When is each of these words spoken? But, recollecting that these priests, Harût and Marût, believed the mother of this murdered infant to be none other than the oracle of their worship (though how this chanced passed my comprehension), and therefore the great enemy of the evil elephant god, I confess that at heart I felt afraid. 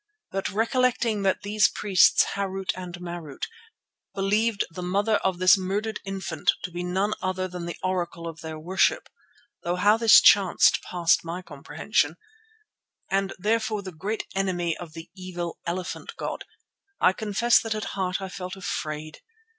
But, 0.31 0.49
recollecting 0.49 1.21
that 1.21 1.43
these 1.43 1.67
priests, 1.69 2.25
Harût 2.33 2.71
and 2.75 2.95
Marût, 2.95 3.43
believed 4.15 4.63
the 4.71 4.81
mother 4.81 5.17
of 5.17 5.37
this 5.37 5.55
murdered 5.59 5.99
infant 6.03 6.53
to 6.63 6.71
be 6.71 6.81
none 6.81 7.13
other 7.21 7.47
than 7.47 7.67
the 7.67 7.77
oracle 7.83 8.27
of 8.27 8.41
their 8.41 8.57
worship 8.57 9.09
(though 9.61 9.75
how 9.75 9.97
this 9.97 10.19
chanced 10.19 10.79
passed 10.81 11.23
my 11.23 11.43
comprehension), 11.43 12.15
and 13.11 13.33
therefore 13.37 13.83
the 13.83 13.91
great 13.91 14.25
enemy 14.35 14.75
of 14.75 14.93
the 14.93 15.11
evil 15.15 15.59
elephant 15.67 16.13
god, 16.17 16.45
I 16.99 17.13
confess 17.13 17.59
that 17.61 17.75
at 17.75 17.83
heart 17.93 18.19
I 18.19 18.27
felt 18.29 18.55
afraid. 18.55 19.19